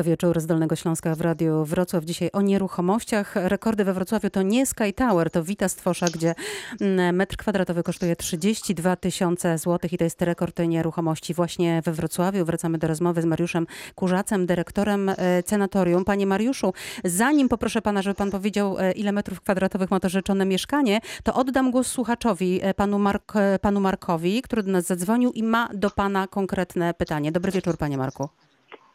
To 0.00 0.04
wieczór 0.04 0.40
z 0.40 0.46
Dolnego 0.46 0.76
Śląska 0.76 1.14
w 1.14 1.20
Radiu 1.20 1.64
Wrocław. 1.64 2.04
Dzisiaj 2.04 2.30
o 2.32 2.42
nieruchomościach. 2.42 3.36
Rekordy 3.36 3.84
we 3.84 3.94
Wrocławiu 3.94 4.30
to 4.30 4.42
nie 4.42 4.66
Sky 4.66 4.92
Tower, 4.92 5.30
to 5.30 5.44
Vita 5.44 5.68
Stwosza, 5.68 6.06
gdzie 6.06 6.34
mm, 6.80 7.16
metr 7.16 7.36
kwadratowy 7.36 7.82
kosztuje 7.82 8.16
32 8.16 8.96
tysiące 8.96 9.58
złotych 9.58 9.92
i 9.92 9.98
to 9.98 10.04
jest 10.04 10.22
rekord 10.22 10.58
nieruchomości 10.58 11.34
właśnie 11.34 11.82
we 11.84 11.92
Wrocławiu. 11.92 12.44
Wracamy 12.44 12.78
do 12.78 12.86
rozmowy 12.86 13.22
z 13.22 13.24
Mariuszem 13.24 13.66
Kurzacem, 13.94 14.46
dyrektorem 14.46 15.08
e, 15.08 15.42
Cenatorium. 15.42 16.04
Panie 16.04 16.26
Mariuszu, 16.26 16.72
zanim 17.04 17.48
poproszę 17.48 17.82
pana, 17.82 18.02
żeby 18.02 18.14
pan 18.14 18.30
powiedział, 18.30 18.78
e, 18.78 18.92
ile 18.92 19.12
metrów 19.12 19.40
kwadratowych 19.40 19.90
ma 19.90 20.00
to 20.00 20.08
rzeczone 20.08 20.46
mieszkanie, 20.46 21.00
to 21.22 21.34
oddam 21.34 21.70
głos 21.70 21.86
słuchaczowi, 21.86 22.60
e, 22.62 22.74
panu, 22.74 22.98
Mark, 22.98 23.32
panu 23.60 23.80
Markowi, 23.80 24.42
który 24.42 24.62
do 24.62 24.72
nas 24.72 24.86
zadzwonił 24.86 25.32
i 25.32 25.42
ma 25.42 25.68
do 25.74 25.90
pana 25.90 26.26
konkretne 26.26 26.94
pytanie. 26.94 27.32
Dobry 27.32 27.52
wieczór, 27.52 27.76
panie 27.76 27.98
Marku. 27.98 28.28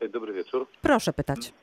Dobry 0.09 0.34
wieczór. 0.34 0.67
Proszę 0.81 1.13
pytać. 1.13 1.54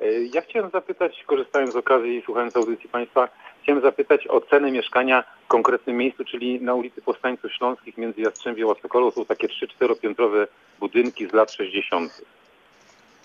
E, 0.00 0.12
Ja 0.22 0.42
chciałem 0.42 0.70
zapytać, 0.70 1.24
korzystając 1.26 1.72
z 1.72 1.76
okazji 1.76 2.16
i 2.16 2.22
słuchając 2.22 2.56
audycji 2.56 2.88
Państwa, 2.88 3.28
chciałem 3.62 3.82
zapytać 3.82 4.26
o 4.26 4.40
cenę 4.40 4.70
mieszkania 4.70 5.24
w 5.44 5.48
konkretnym 5.48 5.96
miejscu, 5.96 6.24
czyli 6.24 6.60
na 6.60 6.74
ulicy 6.74 7.02
Powstańców 7.02 7.52
Śląskich 7.52 7.96
między 7.98 8.20
Jastrzębiem 8.20 8.68
a 8.70 8.74
Sokolą. 8.82 9.10
Są 9.10 9.24
takie 9.24 9.48
3-4 9.48 10.00
piętrowe 10.00 10.46
budynki 10.80 11.28
z 11.28 11.32
lat 11.32 11.52
60. 11.52 12.22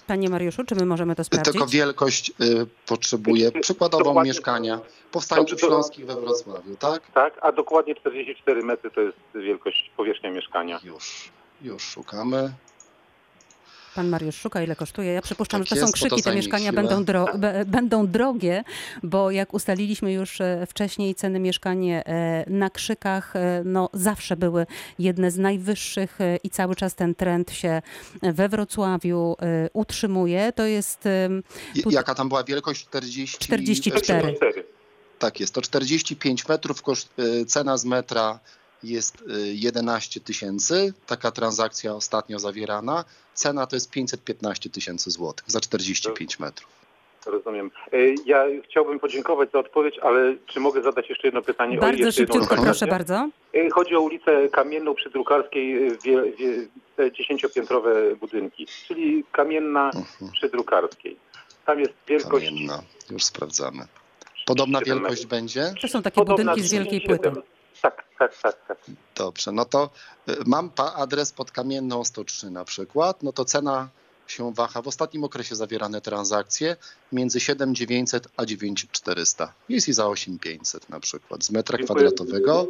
Panie 0.07 0.29
Mariuszu, 0.29 0.63
czy 0.63 0.75
my 0.75 0.85
możemy 0.85 1.15
to 1.15 1.23
sprawdzić? 1.23 1.53
Tylko 1.53 1.67
wielkość 1.67 2.29
y, 2.29 2.33
potrzebuje 2.87 3.51
przykładową 3.51 4.03
Dokładnie. 4.03 4.29
mieszkania 4.29 4.79
powstańców 5.11 5.61
to- 5.61 5.67
śląskich 5.67 6.05
we 6.05 6.15
Wrocławiu, 6.15 6.75
tak? 6.75 7.01
Tak, 7.13 7.33
a 7.41 7.51
dokładnie 7.51 7.95
44 7.95 8.63
metry 8.63 8.91
to 8.91 9.01
jest 9.01 9.17
wielkość 9.35 9.91
powierzchnia 9.97 10.31
mieszkania. 10.31 10.79
Już, 10.83 11.29
już 11.61 11.83
szukamy. 11.83 12.51
Pan 13.95 14.09
Mariusz 14.09 14.35
szuka, 14.35 14.61
ile 14.61 14.75
kosztuje. 14.75 15.13
Ja 15.13 15.21
przypuszczam, 15.21 15.61
Tak 15.61 15.67
że 15.67 15.69
to 15.69 15.75
jest, 15.75 15.87
są 15.87 15.91
bo 15.91 16.09
to 16.09 16.15
krzyki, 16.15 16.29
te 16.29 16.35
mieszkania 16.35 16.71
chwilę. 16.71 16.81
będą, 16.81 17.05
dro 17.05 17.25
będą 17.65 18.07
drogie, 18.07 18.63
bo 19.03 19.31
jak 19.31 19.53
ustaliliśmy 19.53 20.13
już 20.13 20.41
e, 20.41 20.65
wcześniej, 20.69 21.15
ceny 21.15 21.39
mieszkanie 21.39 22.05
e, 22.05 22.45
na 22.49 22.69
krzykach 22.69 23.35
e, 23.35 23.61
no, 23.65 23.89
zawsze 23.93 24.37
były 24.37 24.65
jedne 24.99 25.31
z 25.31 25.37
najwyższych 25.37 26.19
i 26.43 26.49
cały 26.49 26.75
czas 26.75 26.95
ten 26.95 27.15
trend 27.15 27.51
się 27.51 27.81
we 28.21 28.49
Wrocławiu 28.49 29.35
utrzymuje. 29.73 30.53
To 30.53 30.65
jest 30.65 31.03
Jaka 31.89 32.15
tam 32.15 32.29
była 32.29 32.43
wielkość? 32.43 32.85
40... 32.85 33.37
44. 33.37 34.03
44. 34.03 34.65
Tak 35.19 35.39
jest, 35.39 35.53
to 35.53 35.61
45 35.61 36.47
metrów, 36.47 36.81
koszt, 36.81 37.09
cena 37.47 37.77
z 37.77 37.85
metra 37.85 38.39
jest 38.83 39.21
y, 39.21 39.25
11 39.53 40.19
tysięcy, 40.19 40.93
taka 41.07 41.31
transakcja 41.31 41.93
ostatnio 41.95 42.39
zawierana. 42.39 43.05
Cena 43.33 43.67
to 43.67 43.75
jest 43.75 43.89
515 43.91 44.69
tysięcy 44.69 45.11
złotych 45.11 45.45
za 45.51 45.59
45 45.59 46.39
metrów. 46.39 46.69
Rozumiem. 47.25 47.71
E, 47.93 47.97
Ja 48.25 48.43
chciałbym 48.69 48.99
podziękować 48.99 49.51
za 49.51 49.59
odpowiedź, 49.59 49.99
ale 50.01 50.35
czy 50.45 50.59
mogę 50.59 50.81
zadać 50.83 51.09
jeszcze 51.09 51.27
jedno 51.27 51.41
pytanie? 51.41 51.77
bardzo 51.77 52.11
szybciutko, 52.11 52.55
proszę 52.55 52.87
bardzo. 52.87 53.29
E, 53.53 53.69
Chodzi 53.69 53.95
o 53.95 54.01
ulicę 54.01 54.49
Kamienną 54.49 54.93
przy 54.95 55.09
Drukarskiej, 55.09 55.79
wie, 56.03 56.21
wie, 56.39 56.67
te 56.95 57.11
dziesięciopiętrowe 57.11 58.15
budynki, 58.15 58.67
czyli 58.87 59.23
Kamienna 59.31 59.85
Mhm. 59.95 60.31
przy 60.31 60.49
Drukarskiej. 60.49 61.17
Tam 61.65 61.79
jest 61.79 61.93
wielkość... 62.07 62.45
Kamienna, 62.45 62.83
już 63.11 63.23
sprawdzamy. 63.23 63.85
Podobna 64.45 64.79
37 64.79 64.99
wielkość 65.03 65.25
będzie? 65.25 65.73
To 65.81 65.87
są 65.87 66.01
takie 66.01 66.15
Podobna 66.15 66.51
budynki 66.51 66.69
z 66.69 66.73
wielkiej 66.73 66.99
37. 67.01 67.33
płyty. 67.33 67.52
Tak, 68.23 68.37
tak, 68.41 68.67
tak. 68.67 68.77
Dobrze, 69.15 69.51
no 69.51 69.65
to 69.65 69.89
y, 70.29 70.35
mam 70.45 70.71
adres 70.95 71.31
pod 71.31 71.51
Kamienną 71.51 72.03
103 72.03 72.49
na 72.49 72.65
przykład, 72.65 73.23
no 73.23 73.33
to 73.33 73.45
cena 73.45 73.89
się 74.27 74.53
waha 74.53 74.81
w 74.81 74.87
ostatnim 74.87 75.23
okresie 75.23 75.55
zawierane 75.55 76.01
transakcje 76.01 76.75
między 77.11 77.39
7900 77.39 78.27
a 78.37 78.45
9400. 78.45 79.53
Jest 79.69 79.87
i 79.87 79.93
za 79.93 80.07
8500 80.07 80.89
na 80.89 80.99
przykład 80.99 81.43
z 81.43 81.51
metra 81.51 81.77
Dziękuję. 81.77 81.95
kwadratowego. 81.95 82.67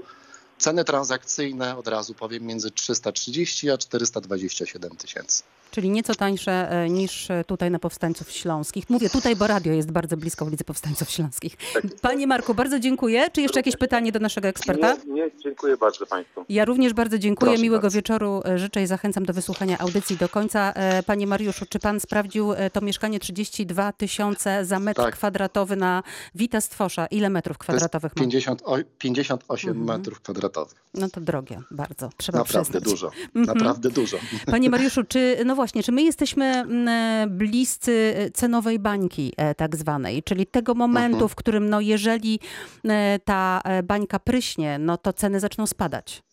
Ceny 0.63 0.83
transakcyjne 0.83 1.77
od 1.77 1.87
razu 1.87 2.13
powiem 2.13 2.43
między 2.43 2.71
330 2.71 3.69
a 3.69 3.77
427 3.77 4.95
tysięcy. 4.97 5.43
Czyli 5.71 5.89
nieco 5.89 6.15
tańsze 6.15 6.69
e, 6.71 6.89
niż 6.89 7.31
e, 7.31 7.43
tutaj 7.43 7.71
na 7.71 7.79
Powstańców 7.79 8.31
Śląskich. 8.31 8.89
Mówię 8.89 9.09
tutaj, 9.09 9.35
bo 9.35 9.47
radio 9.47 9.73
jest 9.73 9.91
bardzo 9.91 10.17
blisko 10.17 10.45
ulicy 10.45 10.63
Powstańców 10.63 11.09
Śląskich. 11.09 11.57
Panie 12.01 12.27
Marku, 12.27 12.53
bardzo 12.53 12.79
dziękuję. 12.79 13.29
Czy 13.31 13.41
jeszcze 13.41 13.59
jakieś 13.59 13.77
pytanie 13.77 14.11
do 14.11 14.19
naszego 14.19 14.47
eksperta? 14.47 14.95
Nie, 15.07 15.13
nie, 15.13 15.29
dziękuję 15.43 15.77
bardzo 15.77 16.05
Państwu. 16.05 16.45
Ja 16.49 16.65
również 16.65 16.93
bardzo 16.93 17.17
dziękuję. 17.19 17.51
Proszę 17.51 17.63
Miłego 17.63 17.81
bardzo. 17.81 17.95
wieczoru 17.95 18.41
e, 18.45 18.59
życzę 18.59 18.83
i 18.83 18.87
zachęcam 18.87 19.25
do 19.25 19.33
wysłuchania 19.33 19.77
audycji 19.77 20.17
do 20.17 20.29
końca. 20.29 20.73
Panie 21.05 21.27
Mariuszu, 21.27 21.65
czy 21.69 21.79
pan 21.79 21.99
sprawdził 21.99 22.49
to 22.73 22.81
mieszkanie 22.81 23.19
32 23.19 23.93
tysiące 23.93 24.65
za 24.65 24.79
metr 24.79 25.01
Tak. 25.01 25.15
kwadratowy 25.15 25.75
na 25.75 26.03
Wita 26.35 26.61
Stwosza? 26.61 27.05
Ile 27.05 27.29
metrów 27.29 27.57
To 27.57 27.63
jest 27.63 27.69
kwadratowych 27.69 28.15
ma? 28.15 28.21
50, 28.21 28.61
o, 28.65 28.77
58 28.97 29.69
Mhm. 29.77 29.97
metrów 29.99 30.19
kwadratowych. 30.21 30.52
No 30.93 31.09
to 31.09 31.21
drogie 31.21 31.61
bardzo, 31.71 32.09
trzeba 32.17 32.37
Naprawdę 32.37 32.63
przyznać. 32.63 32.83
dużo, 32.83 33.11
Mhm. 33.35 33.45
naprawdę 33.57 33.89
dużo. 33.89 34.17
Panie 34.45 34.69
Mariuszu, 34.69 35.03
czy, 35.03 35.37
no 35.45 35.55
właśnie, 35.55 35.83
czy 35.83 35.91
my 35.91 36.03
jesteśmy 36.03 36.45
mm, 36.45 37.37
bliscy 37.37 38.15
cenowej 38.33 38.79
bańki 38.79 39.33
e, 39.37 39.55
tak 39.55 39.75
zwanej, 39.75 40.23
czyli 40.23 40.45
tego 40.47 40.73
momentu, 40.73 41.15
Mhm. 41.15 41.29
w 41.29 41.35
którym 41.35 41.69
no 41.69 41.81
jeżeli 41.81 42.39
e, 42.85 43.19
ta 43.25 43.61
e, 43.63 43.83
bańka 43.83 44.19
pryśnie, 44.19 44.79
no 44.79 44.97
to 44.97 45.13
ceny 45.13 45.39
zaczną 45.39 45.67
spadać. 45.67 46.23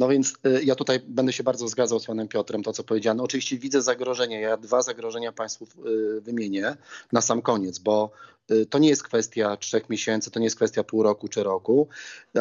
No 0.00 0.08
więc 0.08 0.34
y, 0.46 0.64
ja 0.64 0.74
tutaj 0.74 1.00
będę 1.08 1.32
się 1.32 1.42
bardzo 1.42 1.68
zgadzał 1.68 2.00
z 2.00 2.06
panem 2.06 2.28
Piotrem, 2.28 2.62
to 2.62 2.72
co 2.72 2.84
powiedziano. 2.84 3.22
Oczywiście 3.22 3.58
widzę 3.58 3.82
zagrożenie. 3.82 4.40
Ja 4.40 4.56
dwa 4.56 4.82
zagrożenia 4.82 5.32
państwu 5.32 5.64
y, 5.64 6.20
wymienię 6.20 6.76
na 7.12 7.20
sam 7.20 7.42
koniec, 7.42 7.78
bo 7.78 8.10
y, 8.50 8.66
to 8.66 8.78
nie 8.78 8.88
jest 8.88 9.02
kwestia 9.02 9.56
trzech 9.56 9.90
miesięcy, 9.90 10.30
to 10.30 10.40
nie 10.40 10.46
jest 10.46 10.56
kwestia 10.56 10.84
pół 10.84 11.02
roku 11.02 11.28
czy 11.28 11.42
roku. 11.42 11.88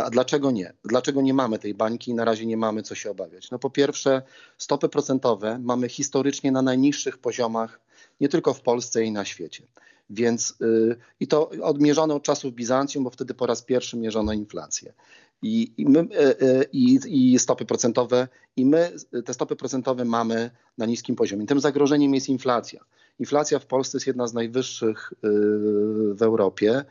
A 0.03 0.09
dlaczego 0.09 0.51
nie? 0.51 0.73
Dlaczego 0.85 1.21
nie 1.21 1.33
mamy 1.33 1.59
tej 1.59 1.73
bańki 1.73 2.11
i 2.11 2.13
na 2.13 2.25
razie 2.25 2.45
nie 2.45 2.57
mamy 2.57 2.83
co 2.83 2.95
się 2.95 3.11
obawiać? 3.11 3.51
No 3.51 3.59
po 3.59 3.69
pierwsze, 3.69 4.21
stopy 4.57 4.89
procentowe 4.89 5.59
mamy 5.63 5.89
historycznie 5.89 6.51
na 6.51 6.61
najniższych 6.61 7.17
poziomach 7.17 7.79
nie 8.21 8.29
tylko 8.29 8.53
w 8.53 8.61
Polsce 8.61 9.03
i 9.03 9.11
na 9.11 9.25
świecie. 9.25 9.63
Więc 10.09 10.55
y, 10.61 10.95
i 11.19 11.27
to 11.27 11.49
odmierzone 11.49 12.15
od 12.15 12.23
czasów 12.23 12.53
Bizancjum, 12.53 13.03
bo 13.03 13.09
wtedy 13.09 13.33
po 13.33 13.45
raz 13.45 13.61
pierwszy 13.61 13.97
mierzono 13.97 14.33
inflację. 14.33 14.93
I, 15.41 15.71
i, 15.77 15.85
my, 15.85 15.99
e, 15.99 16.41
e, 16.41 16.63
i, 16.73 16.99
i 17.07 17.39
stopy 17.39 17.65
procentowe, 17.65 18.27
i 18.55 18.65
my 18.65 18.91
te 19.25 19.33
stopy 19.33 19.55
procentowe 19.55 20.05
mamy 20.05 20.51
na 20.77 20.85
niskim 20.85 21.15
poziomie. 21.15 21.45
Tym 21.45 21.59
zagrożeniem 21.59 22.13
jest 22.15 22.29
inflacja. 22.29 22.85
Inflacja 23.19 23.59
w 23.59 23.65
Polsce 23.65 23.97
jest 23.97 24.07
jedna 24.07 24.27
z 24.27 24.33
najwyższych 24.33 25.13
w 26.13 26.21
Europie. 26.21 26.85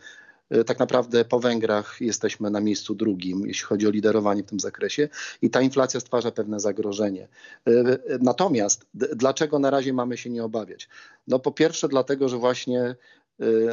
E, 0.50 0.64
Tak 0.64 0.78
naprawdę 0.78 1.24
po 1.24 1.40
Węgrach 1.40 2.00
jesteśmy 2.00 2.50
na 2.50 2.60
miejscu 2.60 2.94
drugim, 2.94 3.46
jeśli 3.46 3.64
chodzi 3.64 3.86
o 3.86 3.90
liderowanie 3.90 4.42
w 4.42 4.46
tym 4.46 4.60
zakresie, 4.60 5.08
i 5.42 5.50
ta 5.50 5.60
inflacja 5.60 6.00
stwarza 6.00 6.30
pewne 6.30 6.60
zagrożenie. 6.60 7.28
E, 7.66 7.70
e, 7.70 7.98
Natomiast 8.20 8.86
dlaczego 8.94 9.58
na 9.58 9.70
razie 9.70 9.92
mamy 9.92 10.16
się 10.16 10.30
nie 10.30 10.44
obawiać? 10.44 10.88
No 11.26 11.38
po 11.38 11.52
pierwsze, 11.52 11.88
dlatego, 11.88 12.28
że 12.28 12.36
właśnie 12.36 12.96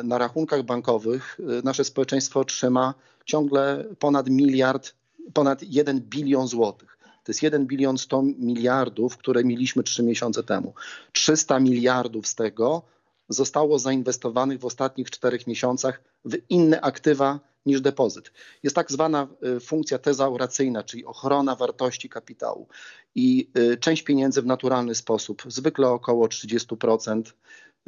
na 0.03 0.17
rachunkach 0.17 0.63
bankowych 0.63 1.37
nasze 1.63 1.83
społeczeństwo 1.83 2.45
trzyma 2.45 2.93
ciągle 3.25 3.85
ponad 3.99 4.29
miliard, 4.29 4.93
ponad 5.33 5.63
1 5.63 6.01
bilion 6.01 6.47
złotych. 6.47 6.97
To 7.23 7.31
jest 7.31 7.43
1 7.43 7.65
bilion 7.65 7.97
100 7.97 8.21
miliardów, 8.21 9.17
które 9.17 9.43
mieliśmy 9.43 9.83
3 9.83 10.03
miesiące 10.03 10.43
temu. 10.43 10.73
300 11.11 11.59
miliardów 11.59 12.27
z 12.27 12.35
tego 12.35 12.81
zostało 13.29 13.79
zainwestowanych 13.79 14.59
w 14.59 14.65
ostatnich 14.65 15.11
4 15.11 15.39
miesiącach 15.47 16.03
w 16.25 16.37
inne 16.49 16.81
aktywa 16.81 17.39
niż 17.65 17.81
depozyt. 17.81 18.31
Jest 18.63 18.75
tak 18.75 18.91
zwana 18.91 19.27
y, 19.57 19.59
funkcja 19.59 19.99
tezauracyjna, 19.99 20.83
czyli 20.83 21.05
ochrona 21.05 21.55
wartości 21.55 22.09
kapitału. 22.09 22.67
I 23.15 23.49
y, 23.57 23.77
część 23.77 24.03
pieniędzy 24.03 24.41
w 24.41 24.45
naturalny 24.45 24.95
sposób, 24.95 25.43
zwykle 25.47 25.89
około 25.89 26.27
30%, 26.27 27.33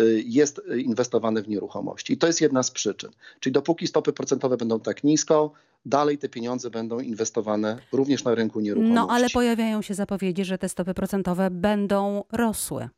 y, 0.02 0.24
jest 0.26 0.62
inwestowane 0.78 1.42
w 1.42 1.48
nieruchomości. 1.48 2.14
I 2.14 2.18
to 2.18 2.28
jest 2.28 2.42
jedna 2.42 2.64
z 2.64 2.72
przyczyn. 2.72 3.12
Czyli 3.40 3.54
dopóki 3.54 3.88
stopy 3.88 4.14
procentowe 4.14 4.58
będą 4.58 4.80
tak 4.80 5.04
nisko, 5.04 5.52
dalej 5.86 6.18
te 6.18 6.30
pieniądze 6.30 6.70
będą 6.70 7.00
inwestowane 7.00 7.80
również 7.92 8.24
na 8.24 8.36
rynku 8.36 8.60
nieruchomości. 8.60 8.96
No 8.96 9.08
ale 9.10 9.30
pojawiają 9.30 9.82
się 9.82 9.94
zapowiedzi, 9.94 10.46
że 10.46 10.58
te 10.58 10.70
stopy 10.70 10.94
procentowe 10.94 11.52
będą 11.52 12.24
rosły. 12.32 12.90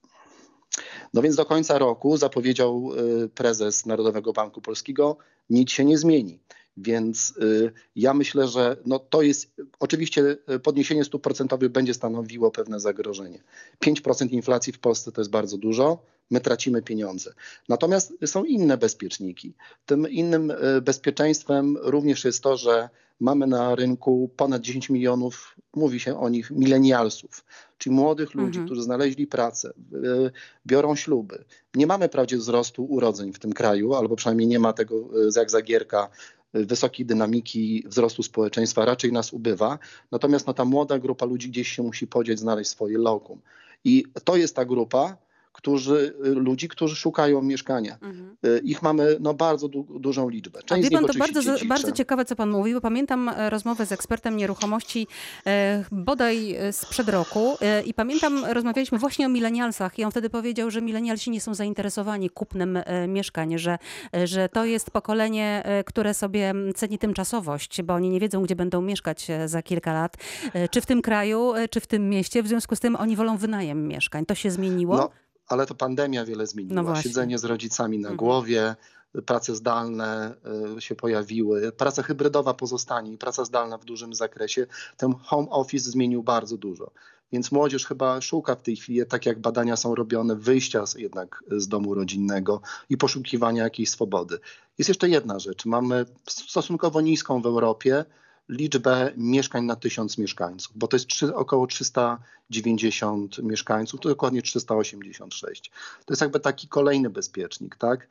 No 1.14 1.22
więc 1.22 1.36
do 1.36 1.46
końca 1.46 1.78
roku 1.78 2.18
zapowiedział 2.18 2.92
y, 3.24 3.30
prezes 3.30 3.86
Narodowego 3.86 4.34
Banku 4.34 4.62
Polskiego, 4.62 5.18
nic 5.50 5.72
się 5.72 5.86
nie 5.86 5.98
zmieni. 5.98 6.40
Więc 6.82 7.34
y, 7.42 7.72
ja 7.96 8.14
myślę, 8.14 8.48
że 8.48 8.78
no 8.86 9.00
to 9.00 9.22
jest 9.22 9.52
oczywiście 9.80 10.38
y, 10.56 10.60
podniesienie 10.60 11.04
stóp 11.04 11.22
procentowych 11.24 11.70
będzie 11.72 11.94
stanowiło 11.94 12.52
pewne 12.52 12.80
zagrożenie. 12.80 13.44
5% 13.86 14.32
inflacji 14.34 14.74
w 14.74 14.80
Polsce 14.80 15.12
to 15.12 15.22
jest 15.22 15.32
bardzo 15.32 15.58
dużo, 15.58 16.02
my 16.32 16.40
tracimy 16.40 16.82
pieniądze. 16.82 17.34
Natomiast 17.70 18.14
są 18.26 18.44
inne 18.44 18.78
bezpieczniki. 18.78 19.54
Tym 19.86 20.10
innym 20.10 20.52
y, 20.52 20.82
bezpieczeństwem 20.82 21.78
również 21.82 22.26
jest 22.26 22.44
to, 22.44 22.58
że 22.58 22.90
mamy 23.20 23.48
na 23.48 23.76
rynku 23.76 24.30
ponad 24.36 24.62
10 24.62 24.90
milionów, 24.90 25.56
mówi 25.76 26.00
się 26.00 26.20
o 26.20 26.30
nich, 26.30 26.52
milenialsów, 26.52 27.46
czyli 27.78 27.96
młodych 27.96 28.34
ludzi, 28.34 28.48
Mhm. 28.48 28.66
którzy 28.66 28.84
znaleźli 28.84 29.28
pracę, 29.28 29.74
biorą 30.68 30.96
śluby. 30.96 31.44
Nie 31.76 31.88
mamy 31.88 32.08
wprawdzie 32.08 32.38
wzrostu 32.38 32.86
urodzeń 32.86 33.34
w 33.34 33.40
tym 33.40 33.54
kraju, 33.54 33.94
albo 33.94 34.16
przynajmniej 34.16 34.48
nie 34.48 34.60
ma 34.60 34.74
tego 34.74 35.10
jak 35.36 35.52
zagierka 35.52 36.10
wysokiej 36.54 37.06
dynamiki 37.06 37.84
wzrostu 37.88 38.24
społeczeństwa, 38.24 38.86
raczej 38.86 39.12
nas 39.12 39.34
ubywa. 39.34 39.80
Natomiast 40.12 40.48
no, 40.48 40.54
ta 40.54 40.66
młoda 40.66 41.00
grupa 41.00 41.26
ludzi 41.26 41.50
gdzieś 41.50 41.68
się 41.68 41.84
musi 41.84 42.08
podzieć, 42.08 42.40
znaleźć 42.40 42.70
swoje 42.70 42.98
lokum. 42.98 43.42
I 43.84 44.04
to 44.24 44.36
jest 44.36 44.56
ta 44.56 44.66
grupa, 44.66 45.18
którzy, 45.52 46.14
y, 46.26 46.30
ludzi, 46.30 46.68
którzy 46.68 46.96
szukają 46.96 47.42
mieszkania. 47.42 47.98
Mhm. 48.02 48.36
Y, 48.46 48.62
Ich 48.64 48.82
mamy 48.82 49.18
no, 49.20 49.34
bardzo 49.34 49.68
du- 49.68 50.00
dużą 50.00 50.30
liczbę. 50.30 50.60
A 50.60 50.64
Część 50.64 50.82
wie 50.82 50.88
z 50.88 50.92
nich 50.92 51.00
pan, 51.02 51.10
to 51.12 51.20
bardzo, 51.20 51.42
dziedzicze. 51.42 51.66
bardzo 51.66 51.92
ciekawe, 51.92 52.26
co 52.26 52.36
pan 52.36 52.50
mówi, 52.50 52.74
bo 52.74 52.82
pamiętam 52.82 53.30
e, 53.30 53.50
rozmowę 53.50 53.86
z 53.86 53.92
ekspertem 53.92 54.38
nieruchomości 54.38 55.08
e, 55.48 55.84
bodaj 55.92 56.56
e, 56.56 56.74
sprzed 56.74 57.10
roku 57.10 57.58
e, 57.62 57.82
i 57.84 57.94
pamiętam, 57.94 58.46
rozmawialiśmy 58.46 58.98
właśnie 58.98 59.26
o 59.26 59.30
milenialsach 59.30 60.00
i 60.00 60.04
on 60.04 60.12
wtedy 60.12 60.30
powiedział, 60.30 60.72
że 60.72 60.82
milenialsi 60.82 61.32
nie 61.32 61.42
są 61.42 61.54
zainteresowani 61.54 62.30
kupnem 62.30 62.78
e, 62.78 63.08
mieszkań, 63.08 63.58
że, 63.58 63.78
e, 64.16 64.28
że 64.28 64.50
to 64.50 64.66
jest 64.66 64.92
pokolenie, 64.92 65.64
które 65.86 66.14
sobie 66.14 66.54
ceni 66.76 66.98
tymczasowość, 66.98 67.82
bo 67.82 67.94
oni 67.94 68.10
nie 68.10 68.20
wiedzą, 68.20 68.44
gdzie 68.44 68.56
będą 68.56 68.82
mieszkać 68.82 69.28
za 69.46 69.62
kilka 69.62 69.94
lat, 69.94 70.18
czy 70.72 70.82
w 70.82 70.86
tym 70.86 71.02
kraju, 71.02 71.54
czy 71.70 71.80
w 71.80 71.88
tym 71.88 72.10
mieście, 72.10 72.44
w 72.44 72.48
związku 72.48 72.76
z 72.76 72.80
tym 72.80 72.96
oni 72.96 73.16
wolą 73.16 73.38
wynajem 73.38 73.88
mieszkań. 73.88 74.26
To 74.26 74.36
się 74.36 74.52
zmieniło? 74.52 74.98
No, 74.98 75.10
ale 75.50 75.66
to 75.66 75.76
pandemia 75.76 76.26
wiele 76.26 76.48
zmieniła. 76.48 76.82
No. 76.82 77.02
Siedzenie 77.02 77.38
z 77.38 77.44
rodzicami 77.44 78.00
na 78.00 78.10
Mhm. 78.10 78.18
głowie, 78.18 78.76
prace 79.26 79.56
zdalne 79.56 80.36
y, 80.78 80.82
się 80.82 80.96
pojawiły, 80.96 81.72
praca 81.72 82.04
hybrydowa 82.04 82.54
pozostanie 82.54 83.12
i 83.14 83.18
praca 83.18 83.46
zdalna 83.46 83.78
w 83.78 83.86
dużym 83.86 84.14
zakresie. 84.14 84.68
Ten 84.98 85.14
home 85.14 85.50
office 85.50 85.92
zmienił 85.92 86.24
bardzo 86.24 86.58
dużo. 86.58 86.92
Więc 87.32 87.52
młodzież 87.52 87.86
chyba 87.86 88.22
szuka 88.22 88.56
w 88.56 88.62
tej 88.62 88.76
chwili, 88.76 89.06
tak 89.06 89.26
jak 89.26 89.40
badania 89.40 89.76
są 89.76 89.96
robione, 89.96 90.36
wyjścia 90.36 90.84
jednak 90.98 91.44
z 91.52 91.68
domu 91.68 91.94
rodzinnego 91.94 92.62
i 92.90 92.98
poszukiwania 92.98 93.64
jakiejś 93.64 93.90
swobody. 93.90 94.40
Jest 94.78 94.90
jeszcze 94.90 95.10
jedna 95.10 95.40
rzecz. 95.40 95.66
Mamy 95.66 96.06
stosunkowo 96.28 97.02
niską 97.02 97.42
w 97.42 97.46
Europie 97.46 98.06
liczbę 98.50 99.14
mieszkań 99.18 99.66
na 99.66 99.76
tysiąc 99.76 100.18
mieszkańców, 100.18 100.72
bo 100.76 100.88
to 100.88 100.96
jest 100.96 101.08
trzy, 101.08 101.36
około 101.36 101.68
390 101.68 103.44
mieszkańców, 103.44 104.00
to 104.00 104.10
dokładnie 104.10 104.42
386. 104.42 105.72
To 106.06 106.14
jest 106.14 106.22
jakby 106.22 106.40
taki 106.40 106.68
kolejny 106.68 107.10
bezpiecznik, 107.10 107.76
tak? 107.76 108.08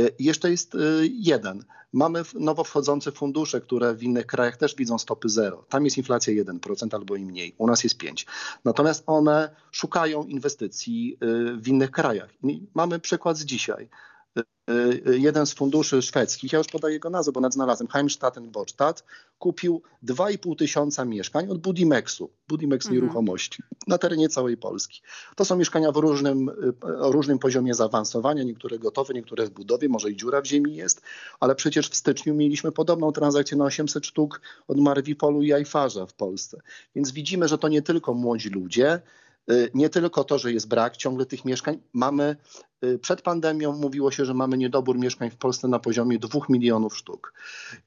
Y, 0.00 0.14
I 0.18 0.24
jeszcze 0.24 0.50
jest 0.50 0.74
y, 0.74 0.78
jeden. 1.12 1.64
Mamy 1.92 2.22
nowo 2.34 2.64
wchodzące 2.64 3.12
fundusze, 3.12 3.60
które 3.60 3.94
w 3.94 4.02
innych 4.02 4.26
krajach 4.26 4.56
też 4.56 4.74
widzą 4.74 4.98
stopy 4.98 5.28
zero. 5.28 5.64
Tam 5.68 5.84
jest 5.84 5.98
inflacja 5.98 6.44
1% 6.44 6.94
albo 6.94 7.16
i 7.16 7.24
mniej, 7.24 7.54
u 7.58 7.66
nas 7.66 7.84
jest 7.84 7.98
5%. 7.98 8.24
Natomiast 8.64 9.02
one 9.06 9.50
szukają 9.70 10.24
inwestycji 10.24 11.18
y, 11.22 11.56
w 11.56 11.68
innych 11.68 11.90
krajach. 11.90 12.30
I 12.42 12.66
mamy 12.74 12.98
przykład 12.98 13.38
z 13.38 13.44
dzisiaj. 13.44 13.88
Y, 14.36 14.42
y, 15.10 15.18
Jeden 15.18 15.46
z 15.46 15.54
funduszy 15.54 16.02
szwedzkich, 16.02 16.52
ja 16.52 16.58
już 16.58 16.68
podaję 16.68 16.94
jego 16.94 17.10
nazwę, 17.10 17.32
bo 17.32 17.40
nawet 17.40 17.54
znalazłem, 17.54 17.88
Heimstatten 17.88 18.50
Bostadt, 18.50 19.04
kupił 19.38 19.82
2,5 20.02 20.56
tysiąca 20.56 21.04
mieszkań 21.04 21.48
od 21.48 21.58
Budimexu, 21.58 22.30
Budimex 22.48 22.86
Mhm. 22.86 23.02
Nieruchomości, 23.02 23.62
na 23.86 23.98
terenie 23.98 24.28
całej 24.28 24.56
Polski. 24.56 25.02
To 25.36 25.44
są 25.44 25.56
mieszkania 25.56 25.92
w 25.92 25.96
różnym, 25.96 26.48
y, 26.48 26.98
o 26.98 27.12
różnym 27.12 27.38
poziomie 27.38 27.74
zaawansowania, 27.74 28.42
niektóre 28.42 28.78
gotowe, 28.78 29.14
niektóre 29.14 29.46
w 29.46 29.50
budowie, 29.50 29.88
może 29.88 30.10
i 30.10 30.16
dziura 30.16 30.40
w 30.40 30.46
ziemi 30.46 30.76
jest, 30.76 31.02
ale 31.40 31.54
przecież 31.54 31.88
w 31.88 31.96
styczniu 31.96 32.34
mieliśmy 32.34 32.72
podobną 32.72 33.12
transakcję 33.12 33.56
na 33.56 33.64
800 33.64 34.06
sztuk 34.06 34.40
od 34.68 34.78
Marwipolu 34.78 35.42
i 35.42 35.52
Ajfarza 35.52 36.06
w 36.06 36.14
Polsce. 36.14 36.60
Więc 36.94 37.12
widzimy, 37.12 37.48
że 37.48 37.58
to 37.58 37.68
nie 37.68 37.82
tylko 37.82 38.14
młodzi 38.14 38.48
ludzie, 38.48 39.00
nie 39.74 39.88
tylko 39.88 40.24
to, 40.24 40.38
że 40.38 40.52
jest 40.52 40.68
brak 40.68 40.96
ciągle 40.96 41.26
tych 41.26 41.44
mieszkań. 41.44 41.78
Mamy 41.92 42.36
y, 42.84 42.98
przed 42.98 43.22
pandemią 43.22 43.72
mówiło 43.72 44.10
się, 44.10 44.24
że 44.24 44.34
mamy 44.34 44.58
niedobór 44.58 44.98
mieszkań 44.98 45.30
w 45.30 45.36
Polsce 45.36 45.68
na 45.68 45.78
poziomie 45.78 46.18
2 46.18 46.40
milionów 46.48 46.96
sztuk. 46.96 47.34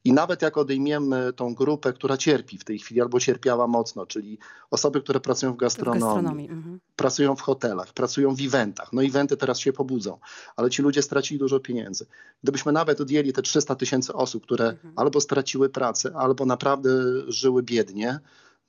I 0.04 0.14
nawet 0.14 0.42
jak 0.42 0.58
odejmiemy 0.58 1.34
tą 1.34 1.56
grupę, 1.56 1.94
która 1.94 2.18
cierpi 2.18 2.58
w 2.58 2.64
tej 2.64 2.80
chwili 2.80 3.02
albo 3.02 3.20
cierpiała 3.20 3.68
mocno, 3.68 4.06
czyli 4.06 4.40
osoby, 4.72 5.02
które 5.02 5.20
pracują 5.20 5.52
w 5.52 5.56
w 5.56 5.58
gastronomii, 5.58 6.02
gastronomii. 6.02 6.50
Mhm. 6.50 6.80
pracują 6.96 7.36
w 7.36 7.42
hotelach, 7.42 7.94
pracują 7.94 8.36
w 8.36 8.42
eventach. 8.42 8.94
No 8.94 9.04
eventy 9.04 9.38
teraz 9.38 9.60
się 9.60 9.74
pobudzą, 9.74 10.20
ale 10.56 10.70
ci 10.70 10.82
ludzie 10.82 11.02
stracili 11.02 11.40
dużo 11.40 11.60
pieniędzy. 11.60 12.06
Gdybyśmy 12.44 12.72
nawet 12.72 13.02
odjęli 13.02 13.34
te 13.34 13.42
300 13.42 13.76
tysięcy 13.76 14.14
osób, 14.14 14.44
które 14.44 14.66
Mhm. 14.66 14.94
albo 14.96 15.22
straciły 15.22 15.70
pracę, 15.70 16.12
albo 16.16 16.46
naprawdę 16.46 16.90
żyły 17.28 17.64
biednie, 17.64 18.20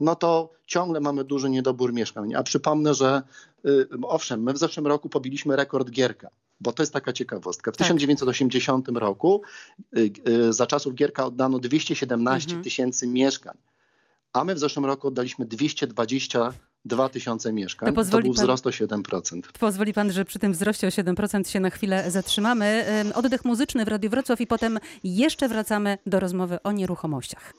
no 0.01 0.17
to 0.17 0.53
ciągle 0.67 1.01
mamy 1.01 1.25
duży 1.25 1.51
niedobór 1.51 1.93
mieszkań. 1.93 2.35
A 2.35 2.43
przypomnę, 2.43 2.95
że 2.95 3.23
y, 3.67 3.89
owszem, 4.03 4.43
my 4.43 4.53
w 4.53 4.59
zeszłym 4.59 4.87
roku 4.87 5.09
pobiliśmy 5.09 5.57
rekord 5.57 5.91
Gierka. 5.91 6.29
Bo 6.61 6.73
to 6.73 6.83
jest 6.83 6.93
taka 6.93 7.13
ciekawostka. 7.13 7.73
W 7.73 7.77
Tak. 7.77 7.87
1980 7.89 8.89
roku 8.89 9.43
y, 9.97 10.11
y, 10.29 10.53
za 10.53 10.67
czasów 10.67 10.95
Gierka 10.95 11.27
oddano 11.27 11.59
217 11.59 12.49
Mhm. 12.51 12.65
tysięcy 12.65 13.07
mieszkań, 13.07 13.57
a 14.33 14.45
my 14.45 14.55
w 14.55 14.59
zeszłym 14.59 14.85
roku 14.87 15.09
oddaliśmy 15.09 15.47
222 15.47 17.09
tysiące 17.09 17.53
mieszkań. 17.53 17.95
To 17.95 18.05
To, 18.05 18.11
był 18.21 18.23
pan- 18.23 18.33
wzrost 18.33 18.67
o 18.67 18.71
7%. 18.71 19.41
Pozwoli 19.61 19.93
pan, 19.93 20.13
że 20.13 20.25
przy 20.25 20.39
tym 20.39 20.53
wzroście 20.53 20.87
o 20.87 20.91
7% 20.91 21.49
się 21.51 21.61
na 21.61 21.71
chwilę 21.71 22.11
zatrzymamy. 22.11 22.85
Ym, 23.01 23.13
Oddech 23.13 23.45
muzyczny 23.45 23.85
w 23.85 23.89
Radiu 23.89 24.11
Wrocław 24.11 24.41
i 24.41 24.47
potem 24.47 24.79
jeszcze 25.05 25.49
wracamy 25.49 25.99
do 26.07 26.21
rozmowy 26.21 26.59
o 26.63 26.73
nieruchomościach. 26.73 27.53